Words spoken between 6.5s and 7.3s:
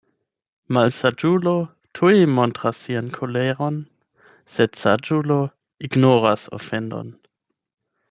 ofendon.